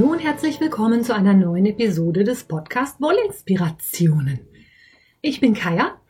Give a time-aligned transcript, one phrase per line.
[0.00, 4.40] Hallo und herzlich willkommen zu einer neuen Episode des Podcast Wollinspirationen.
[5.20, 6.00] Ich bin Kaya.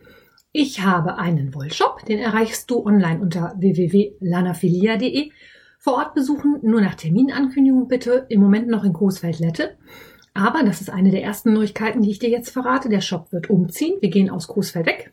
[0.52, 5.32] Ich habe einen Wollshop, den erreichst du online unter www.lanafilia.de.
[5.80, 9.76] Vor Ort besuchen, nur nach Terminankündigung bitte, im Moment noch in Coesfeld-Lette.
[10.34, 12.90] Aber das ist eine der ersten Neuigkeiten, die ich dir jetzt verrate.
[12.90, 13.96] Der Shop wird umziehen.
[14.00, 15.12] Wir gehen aus Coesfeld weg.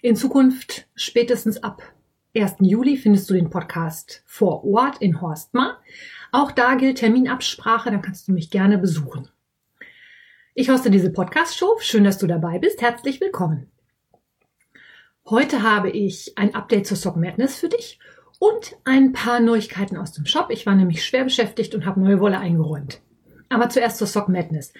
[0.00, 1.82] In Zukunft, spätestens ab
[2.34, 2.54] 1.
[2.60, 5.78] Juli, findest du den Podcast vor Ort in Horstmar.
[6.34, 9.28] Auch da gilt Terminabsprache, dann kannst du mich gerne besuchen.
[10.56, 11.76] Ich hoste diese Podcast-Show.
[11.78, 12.82] Schön, dass du dabei bist.
[12.82, 13.70] Herzlich willkommen.
[15.30, 18.00] Heute habe ich ein Update zur Sock Madness für dich
[18.40, 20.48] und ein paar Neuigkeiten aus dem Shop.
[20.50, 23.00] Ich war nämlich schwer beschäftigt und habe neue Wolle eingeräumt.
[23.48, 24.74] Aber zuerst zur Sock Madness.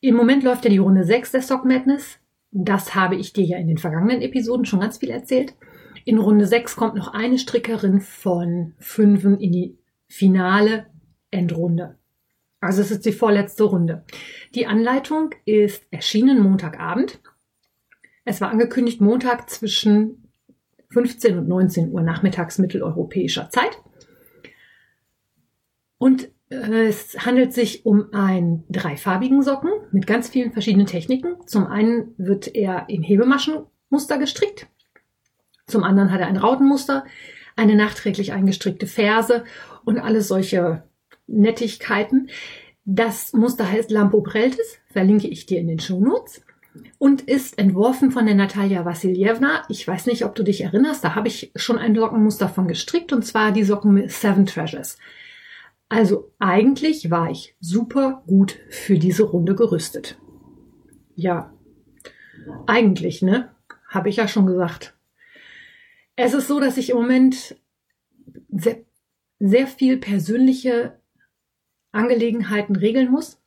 [0.00, 2.20] Im Moment läuft ja die Runde 6 der Sock Madness.
[2.52, 5.52] Das habe ich dir ja in den vergangenen Episoden schon ganz viel erzählt.
[6.06, 9.79] In Runde 6 kommt noch eine Strickerin von 5 in die
[10.10, 10.86] finale
[11.30, 11.96] Endrunde.
[12.60, 14.04] Also es ist die vorletzte Runde.
[14.54, 17.20] Die Anleitung ist erschienen Montagabend.
[18.24, 20.28] Es war angekündigt Montag zwischen
[20.90, 23.78] 15 und 19 Uhr nachmittags mitteleuropäischer Zeit.
[25.96, 31.36] Und äh, es handelt sich um einen dreifarbigen Socken mit ganz vielen verschiedenen Techniken.
[31.46, 34.66] Zum einen wird er in Hebemaschenmuster gestrickt.
[35.66, 37.04] Zum anderen hat er ein Rautenmuster,
[37.60, 39.44] eine nachträglich eingestrickte Ferse
[39.84, 40.82] und alles solche
[41.26, 42.30] Nettigkeiten.
[42.84, 46.42] Das Muster heißt Lampo Preltis, verlinke ich dir in den Shownotes
[46.98, 49.64] und ist entworfen von der Natalia Vassiljevna.
[49.68, 53.12] Ich weiß nicht, ob du dich erinnerst, da habe ich schon ein Sockenmuster von gestrickt
[53.12, 54.96] und zwar die Socken mit Seven Treasures.
[55.90, 60.18] Also eigentlich war ich super gut für diese Runde gerüstet.
[61.14, 61.52] Ja,
[62.66, 63.50] eigentlich, ne?
[63.86, 64.94] Habe ich ja schon gesagt.
[66.16, 67.56] Es ist so, dass ich im Moment
[68.50, 68.84] sehr,
[69.38, 70.98] sehr viel persönliche
[71.92, 73.40] Angelegenheiten regeln muss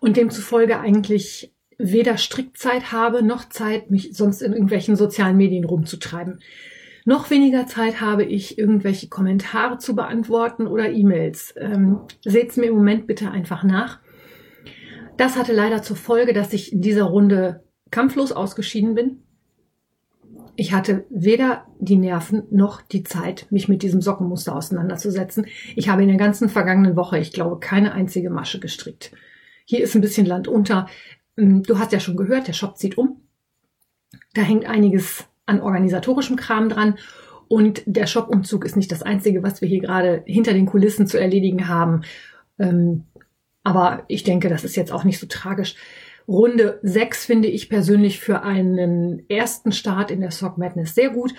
[0.00, 6.40] und demzufolge eigentlich weder Strickzeit habe, noch Zeit, mich sonst in irgendwelchen sozialen Medien rumzutreiben.
[7.06, 11.54] Noch weniger Zeit habe ich, irgendwelche Kommentare zu beantworten oder E-Mails.
[11.56, 14.00] Ähm, Seht's mir im Moment bitte einfach nach.
[15.16, 19.22] Das hatte leider zur Folge, dass ich in dieser Runde kampflos ausgeschieden bin.
[20.56, 25.46] Ich hatte weder die Nerven noch die Zeit, mich mit diesem Sockenmuster auseinanderzusetzen.
[25.76, 29.12] Ich habe in der ganzen vergangenen Woche, ich glaube, keine einzige Masche gestrickt.
[29.64, 30.88] Hier ist ein bisschen Land unter.
[31.36, 33.20] Ähm, du hast ja schon gehört, der Shop zieht um.
[34.34, 36.98] Da hängt einiges an organisatorischem Kram dran.
[37.48, 41.18] Und der Shop-Umzug ist nicht das Einzige, was wir hier gerade hinter den Kulissen zu
[41.18, 42.02] erledigen haben.
[42.58, 43.04] Ähm,
[43.64, 45.74] aber ich denke, das ist jetzt auch nicht so tragisch.
[46.30, 51.34] Runde 6 finde ich persönlich für einen ersten Start in der Sock Madness sehr gut.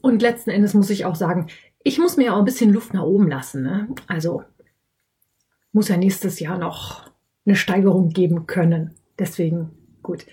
[0.00, 1.48] Und letzten Endes muss ich auch sagen,
[1.84, 3.62] ich muss mir auch ein bisschen Luft nach oben lassen.
[3.62, 3.88] Ne?
[4.06, 4.42] Also
[5.72, 7.10] muss ja nächstes Jahr noch
[7.44, 8.94] eine Steigerung geben können.
[9.18, 9.70] Deswegen
[10.02, 10.24] gut.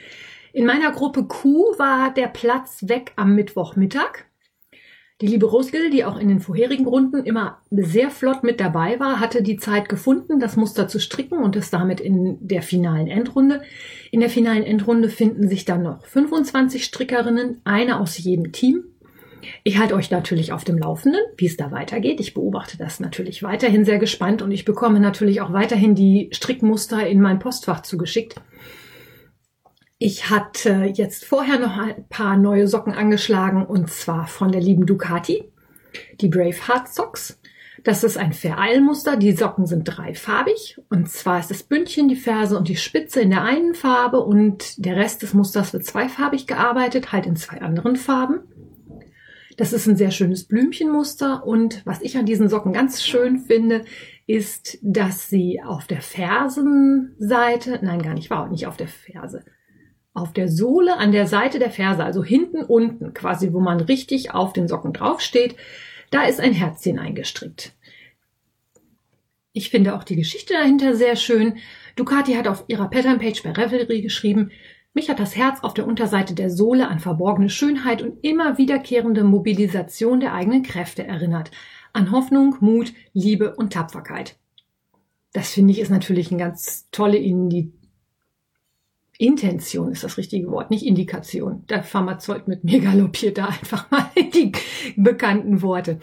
[0.53, 4.28] In meiner Gruppe Q war der Platz weg am Mittwochmittag.
[5.21, 9.19] Die liebe Rosgil, die auch in den vorherigen Runden immer sehr flott mit dabei war,
[9.19, 13.61] hatte die Zeit gefunden, das Muster zu stricken und ist damit in der finalen Endrunde.
[14.11, 18.85] In der finalen Endrunde finden sich dann noch 25 Strickerinnen, eine aus jedem Team.
[19.65, 22.21] Ich halte euch natürlich auf dem Laufenden, wie es da weitergeht.
[22.21, 27.05] Ich beobachte das natürlich weiterhin sehr gespannt und ich bekomme natürlich auch weiterhin die Strickmuster
[27.05, 28.35] in mein Postfach zugeschickt.
[30.01, 34.85] Ich hatte jetzt vorher noch ein paar neue Socken angeschlagen und zwar von der lieben
[34.85, 35.43] Ducati,
[36.21, 37.37] die Brave Heart Socks.
[37.83, 39.17] Das ist ein Vereilmuster.
[39.17, 43.29] Die Socken sind dreifarbig und zwar ist das Bündchen, die Ferse und die Spitze in
[43.29, 47.97] der einen Farbe und der Rest des Musters wird zweifarbig gearbeitet, halt in zwei anderen
[47.97, 48.39] Farben.
[49.57, 53.83] Das ist ein sehr schönes Blümchenmuster und was ich an diesen Socken ganz schön finde,
[54.27, 59.43] ist, dass sie auf der Fersenseite, nein, gar nicht, war nicht auf der Ferse,
[60.19, 64.33] auf der Sohle an der Seite der Ferse, also hinten unten, quasi wo man richtig
[64.33, 65.55] auf den Socken draufsteht,
[66.11, 67.73] da ist ein Herzchen eingestrickt.
[69.53, 71.57] Ich finde auch die Geschichte dahinter sehr schön.
[71.95, 74.51] Ducati hat auf ihrer Pattern-Page bei Revelry geschrieben,
[74.93, 79.23] mich hat das Herz auf der Unterseite der Sohle an verborgene Schönheit und immer wiederkehrende
[79.23, 81.51] Mobilisation der eigenen Kräfte erinnert.
[81.93, 84.35] An Hoffnung, Mut, Liebe und Tapferkeit.
[85.31, 87.71] Das finde ich ist natürlich eine ganz tolle Indi
[89.19, 91.65] Intention ist das richtige Wort, nicht Indikation.
[91.69, 94.53] Der Pharmazeut mit mir galoppiert da einfach mal die
[94.95, 95.99] bekannten Worte.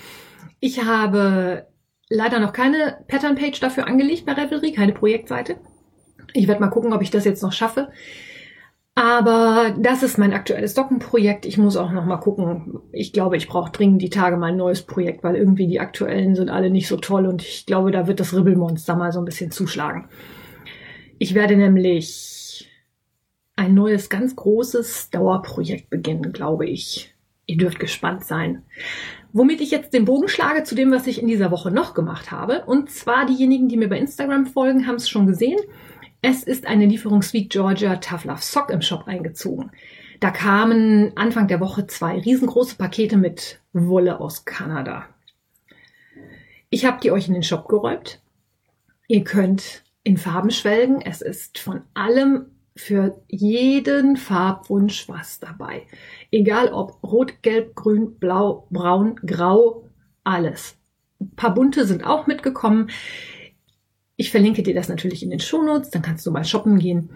[0.60, 1.66] Ich habe
[2.10, 5.56] leider noch keine Pattern-Page dafür angelegt bei Revelry, keine Projektseite.
[6.34, 7.88] Ich werde mal gucken, ob ich das jetzt noch schaffe.
[8.94, 11.46] Aber das ist mein aktuelles Dockenprojekt.
[11.46, 12.80] Ich muss auch noch mal gucken.
[12.92, 16.34] Ich glaube, ich brauche dringend die Tage mal ein neues Projekt, weil irgendwie die aktuellen
[16.34, 19.26] sind alle nicht so toll und ich glaube, da wird das Ribbelmonster mal so ein
[19.26, 20.08] bisschen zuschlagen.
[21.18, 22.36] Ich werde nämlich
[23.56, 27.14] ein neues, ganz großes Dauerprojekt beginnen, glaube ich.
[27.47, 28.62] Ihr dürft gespannt sein.
[29.32, 32.31] Womit ich jetzt den Bogen schlage zu dem, was ich in dieser Woche noch gemacht
[32.31, 32.64] habe.
[32.67, 35.58] Und zwar diejenigen, die mir bei Instagram folgen, haben es schon gesehen.
[36.23, 39.70] Es ist eine Lieferung Sweet Georgia Tough Love Sock im Shop eingezogen.
[40.20, 45.05] Da kamen Anfang der Woche zwei riesengroße Pakete mit Wolle aus Kanada.
[46.70, 48.20] Ich habe die euch in den Shop geräumt.
[49.09, 51.00] Ihr könnt in Farben schwelgen.
[51.00, 55.82] Es ist von allem für jeden Farbwunsch was dabei.
[56.31, 59.88] Egal ob rot, gelb, grün, blau, braun, grau,
[60.25, 60.76] alles.
[61.20, 62.90] Ein paar bunte sind auch mitgekommen.
[64.17, 67.11] Ich verlinke dir das natürlich in den Shownotes, dann kannst du mal shoppen gehen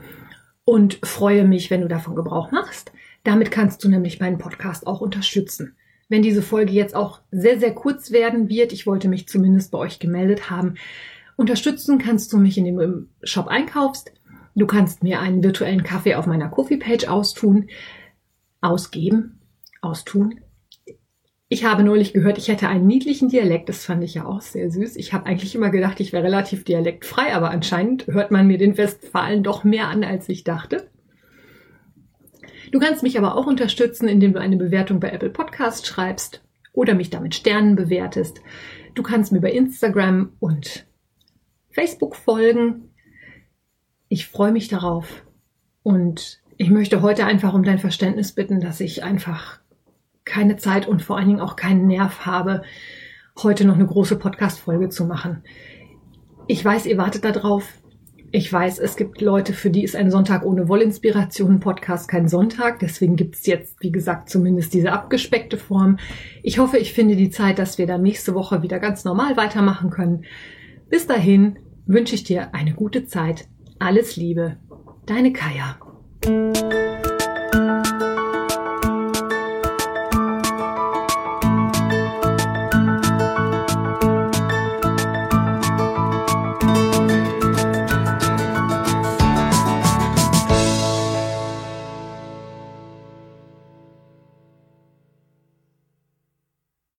[0.65, 2.93] und freue mich, wenn du davon Gebrauch machst.
[3.23, 5.77] Damit kannst du nämlich meinen Podcast auch unterstützen.
[6.09, 9.79] Wenn diese Folge jetzt auch sehr, sehr kurz werden wird, ich wollte mich zumindest bei
[9.79, 10.75] euch gemeldet haben,
[11.37, 14.13] unterstützen kannst du mich, indem du im Shop einkaufst.
[14.61, 17.71] Du kannst mir einen virtuellen Kaffee auf meiner Coffee-Page austun,
[18.61, 19.41] ausgeben,
[19.81, 20.41] austun.
[21.49, 23.71] Ich habe neulich gehört, ich hätte einen niedlichen Dialekt.
[23.71, 24.97] Das fand ich ja auch sehr süß.
[24.97, 28.77] Ich habe eigentlich immer gedacht, ich wäre relativ dialektfrei, aber anscheinend hört man mir den
[28.77, 30.91] Westfalen doch mehr an, als ich dachte.
[32.71, 36.43] Du kannst mich aber auch unterstützen, indem du eine Bewertung bei Apple Podcast schreibst
[36.75, 38.43] oder mich damit Sternen bewertest.
[38.95, 40.87] Du kannst mir bei Instagram und
[41.71, 42.90] Facebook folgen.
[44.13, 45.25] Ich freue mich darauf
[45.85, 49.61] und ich möchte heute einfach um dein Verständnis bitten, dass ich einfach
[50.25, 52.63] keine Zeit und vor allen Dingen auch keinen Nerv habe,
[53.41, 55.45] heute noch eine große Podcast-Folge zu machen.
[56.49, 57.69] Ich weiß, ihr wartet darauf.
[58.33, 62.81] Ich weiß, es gibt Leute, für die ist ein Sonntag ohne Wollinspiration Podcast kein Sonntag.
[62.81, 66.01] Deswegen gibt es jetzt, wie gesagt, zumindest diese abgespeckte Form.
[66.43, 69.91] Ich hoffe, ich finde die Zeit, dass wir dann nächste Woche wieder ganz normal weitermachen
[69.91, 70.25] können.
[70.89, 73.47] Bis dahin wünsche ich dir eine gute Zeit.
[73.83, 74.59] Alles Liebe,
[75.07, 75.79] deine Kaya.